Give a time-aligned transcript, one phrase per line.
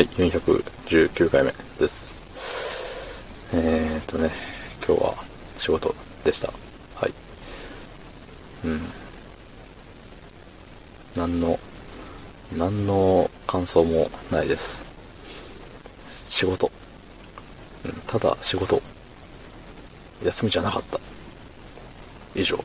[0.00, 3.22] はい、419回目です。
[3.52, 4.30] えーっとね、
[4.78, 5.14] 今日は
[5.58, 6.48] 仕事でした。
[6.94, 7.12] はい。
[8.64, 8.80] うん。
[11.14, 11.58] 何の、
[12.56, 14.86] 何の感想もないです。
[16.08, 16.72] 仕事。
[17.84, 18.80] うん、ただ仕事。
[20.24, 20.98] 休みじゃなかった。
[22.34, 22.56] 以上。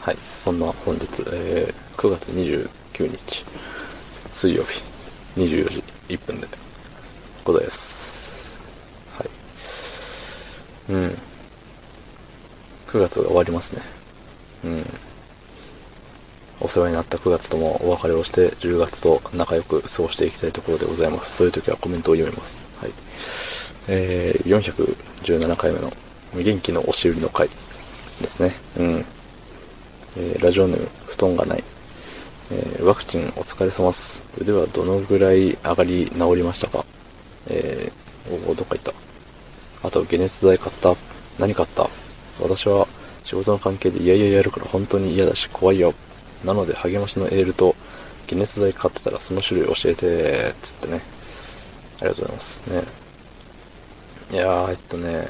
[0.00, 0.16] はい。
[0.36, 2.68] そんな本日、えー、9月29
[3.08, 3.44] 日、
[4.32, 4.82] 水曜日、
[5.36, 6.48] 24時1分で
[7.44, 8.56] ございます。
[9.16, 9.28] はい。
[10.92, 11.18] うん。
[12.88, 13.82] 9月が終わりますね。
[14.64, 14.86] うん。
[16.60, 21.36] お世話になった9月ともお別れをして、10月と仲良く過ごしていきたいところでございます。
[21.36, 22.60] そういう時はコメントを読みます。
[22.80, 22.92] はい。
[23.88, 25.92] えー、417回目の
[26.34, 28.52] 元気の押し売りの回ですね。
[28.78, 29.04] うん。
[30.16, 31.64] えーラジオネーム、布団がない。
[32.52, 34.24] えーワクチンお疲れ様です。
[34.36, 36.84] 腕はどのぐらい上がり治りましたか？
[37.46, 38.92] えー、おどっか行った。
[39.86, 40.96] あと、解熱剤買った
[41.38, 41.88] 何買った？
[42.42, 42.88] 私は
[43.22, 45.94] 仕事の関係でいやいややるから本当に嫌だし怖いよ。
[46.44, 47.76] なので励ましのエールと
[48.28, 51.00] 解熱剤買ってたらその種類教えて、つってね。
[52.00, 52.70] ありがとうございます。
[52.70, 52.82] ね。
[54.32, 55.28] いやー、えっとね、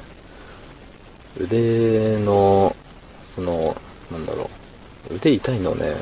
[1.38, 2.74] 腕の、
[3.26, 3.76] その、
[4.10, 4.48] なんだろ
[5.10, 5.94] う、腕痛いのね、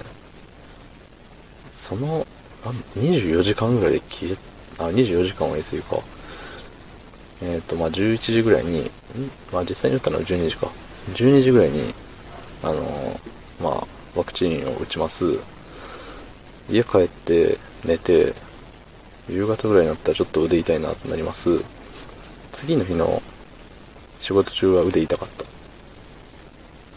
[1.88, 2.26] その、
[2.66, 4.36] なん24時間ぐらいで消え、
[4.76, 5.98] あ、24時間は言い過ぎか。
[7.40, 8.90] えっ、と、まあ、11時ぐらいに、ん？
[9.50, 10.66] まあ、実際に打ったのは12時か。
[11.14, 11.94] 12時ぐらいに、
[12.62, 13.20] あのー
[13.62, 15.38] まあ、ワクチンを打ちます。
[16.68, 18.34] 家帰って、寝て、
[19.30, 21.64] 夕方ぐらいになったらちょっと腕痛いなってなります。
[22.52, 23.22] 次の日の
[24.18, 25.46] 仕事中は腕痛かった。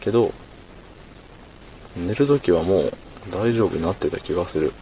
[0.02, 0.34] けど、
[1.96, 2.94] 寝るときはもう
[3.30, 4.74] 大丈夫になってた気がする。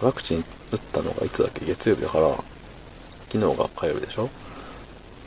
[0.00, 1.64] ワクチン打ったのがいつだっけ？
[1.64, 2.28] 月曜日だから、
[3.30, 4.28] 昨日が火曜日でしょ？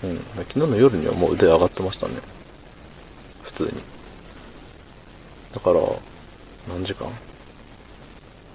[0.03, 0.17] うん。
[0.47, 2.15] 昨日の夜にはもう腕上がってましたね。
[3.43, 3.71] 普通に。
[5.53, 5.79] だから、
[6.69, 7.11] 何時間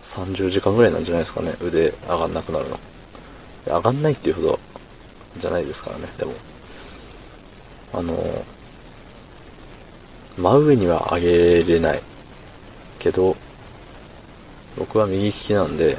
[0.03, 1.54] ?30 時間ぐらいなんじゃないですかね。
[1.60, 2.78] 腕上がんなくなるの。
[3.66, 4.59] 上がんないっていうほど
[5.37, 6.32] じゃないですからね、でも。
[7.93, 8.44] あの、
[10.37, 11.20] 真上には上
[11.62, 12.03] げれない。
[13.04, 13.37] けど、
[14.78, 15.98] 僕は右利きなんで、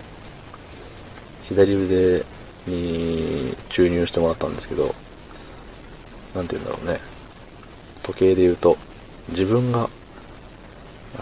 [1.43, 2.23] 左腕
[2.65, 4.95] に注入してもらったんですけど、
[6.33, 6.99] なんて言うんだろうね。
[8.01, 8.75] 時計で言うと、
[9.29, 9.87] 自分が、あ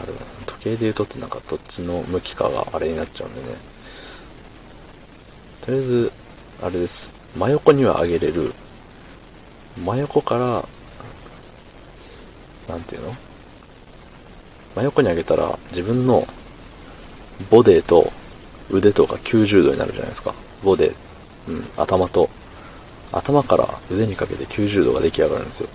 [0.05, 0.13] れ
[0.45, 3.57] 時計で言うとってなんかどっちの向きかがあれになっちゃうんでね。
[5.59, 6.11] とりあえず、
[6.61, 7.13] あれです。
[7.35, 8.53] 真横には上げれる。
[9.77, 10.65] 真横から、
[12.73, 13.15] なんていうの？
[14.75, 16.25] 真横に上げたら自分の
[17.49, 18.11] ボデーと
[18.69, 20.33] 腕とか90度になるじゃないですか。
[20.63, 20.95] ボデー、
[21.49, 22.29] うん、頭と、
[23.11, 25.69] 頭から腕にかけて90度が出来上がるんですよ。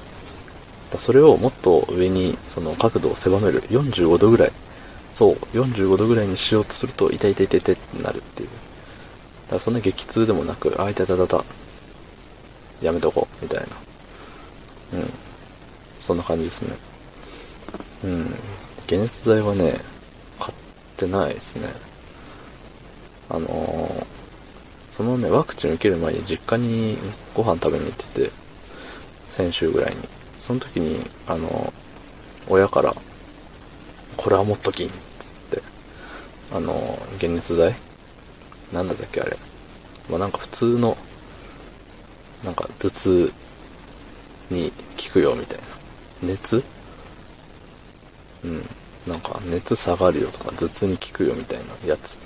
[0.90, 4.52] だそれをもっと上にその角度を狭める45度ぐらい。
[5.12, 8.48] そう、45度ぐらいにしようとすると痛い痛い痛い痛いってなるっていう。
[8.48, 14.98] だからそんな激痛でもなく、あ、い痛い痛い痛いやめとこう、みたいな。
[14.98, 15.10] うん。
[16.00, 16.76] そんな感じですね。
[18.04, 18.34] うん。
[18.88, 19.74] 解熱剤はね、
[20.40, 20.54] 買っ
[20.96, 21.68] てないですね。
[23.28, 24.06] あのー
[24.90, 26.98] そのね、ワクチン受ける前に実家に
[27.32, 28.30] ご飯食べに行ってて、
[29.28, 29.96] 先週ぐらいに。
[30.40, 31.72] その時に、あのー
[32.48, 32.94] 親から、
[34.16, 34.90] これは持っときんっ
[35.50, 35.62] て、
[36.50, 37.76] あのー解熱剤？
[38.72, 39.36] なんだったっけあれ。
[40.08, 40.96] まあ、なんか普通の、
[42.42, 43.32] なんか頭痛
[44.50, 45.64] に効くよみたいな。
[46.22, 46.64] 熱？
[48.44, 48.68] うん。
[49.06, 52.18] なんか熱下がるよとか頭痛に効くよみたいなやつ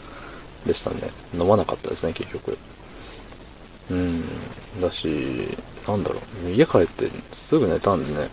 [0.66, 1.10] でしたね。
[1.34, 2.58] 飲まなかったですね、結局。
[3.90, 4.22] うん。
[4.80, 5.48] だし、
[5.86, 6.50] なんだろう。
[6.50, 8.28] 家帰ってすぐ寝たんでね。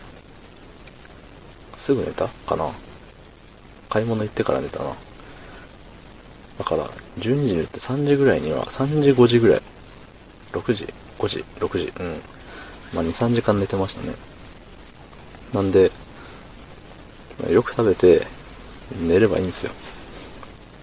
[1.76, 2.70] すぐ寝たかな
[3.90, 4.94] 買い物行ってから寝たな。
[6.60, 6.86] だから、
[7.20, 9.62] 12時に打って3時ぐらいには、3時5時ぐらい。
[10.52, 11.94] 6時 ?5 時 ?6 時？
[12.00, 12.22] うん。
[12.94, 14.14] まあ、2、3時間寝てましたね。
[15.54, 15.92] なんで、
[17.48, 18.28] よく食べて、
[19.02, 19.72] 寝ればいいんですよ。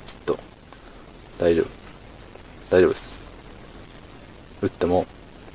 [0.06, 0.38] きっと。
[1.38, 1.66] 大丈夫。
[2.70, 3.18] 大丈夫です。
[4.62, 5.06] 打っても、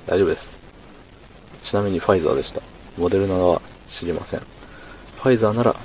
[0.06, 0.58] 大丈夫です。
[1.64, 2.62] ちなみにファイザーでした。
[2.98, 4.40] モデルナは知りません。
[4.40, 5.76] ファイザーなら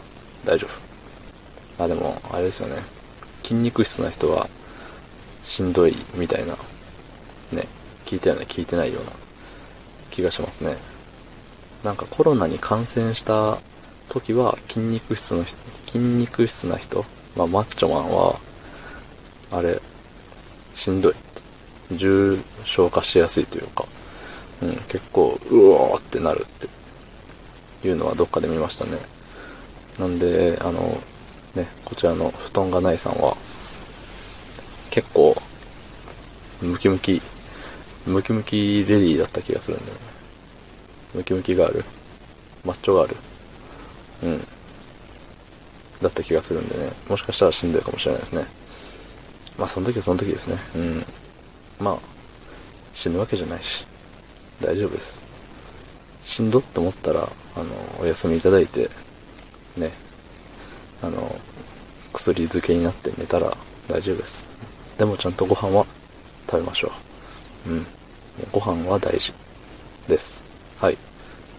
[0.44, 0.68] 大丈
[1.78, 1.84] 夫。
[1.84, 2.82] あ、でも、あれですよね。
[3.42, 4.48] 筋肉質な人は、
[5.42, 6.54] しんどいみたいな、
[7.52, 7.66] ね、
[8.04, 9.12] 聞いたような聞いてないような
[10.10, 10.76] 気がしますね。
[11.84, 13.58] なんかコロナに感染した
[14.08, 15.56] 時は筋肉質の人、
[15.86, 17.04] 筋肉質な人、
[17.36, 18.38] まあマッチョマンは、
[19.50, 19.80] あれ、
[20.74, 21.14] しんどい
[21.92, 23.84] 重症化しやすいというか、
[24.62, 28.98] うん、結構、うおーってなるっていうのはどっかで見ましたね。
[29.98, 31.00] なんで、あの、
[31.54, 33.36] ね、こちらの布団がないさんは、
[34.90, 35.36] 結構、
[36.62, 37.20] ムキムキ、
[38.06, 40.00] ムキムキレディーだった気がするんだよね。
[41.14, 41.84] ムキムキがある
[42.64, 43.16] マッチョがある
[44.22, 44.46] うん。
[46.02, 48.46] だった気がするんでね、もしかしたらしんどいかもしれないですね。
[49.58, 50.58] まあ、その時はその時ですね。
[50.74, 51.06] うん。
[51.78, 51.98] まあ、
[52.92, 53.86] 死ぬわけじゃないし、
[54.60, 55.22] 大丈夫です。
[56.22, 57.66] しんどって思ったら、あの、
[58.00, 58.90] お休みいただいて、
[59.76, 59.90] ね、
[61.02, 61.38] あの、
[62.12, 63.56] 薬漬けになって寝たら
[63.88, 64.48] 大丈夫です。
[64.98, 65.86] でもちゃんとご飯は
[66.50, 66.92] 食べましょ
[67.66, 67.70] う。
[67.70, 67.86] うん。
[68.52, 69.32] ご飯は大事
[70.08, 70.42] です。
[70.78, 70.98] はい。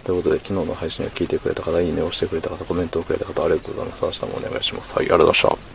[0.07, 4.05] ということで、昨日の配信を聞いてくれた方、いいねをしてくれた方、コメントをくれた方、ありがとうございます。
[4.05, 4.95] 明日もお願いします。
[4.95, 5.66] はい、ありがとうございました。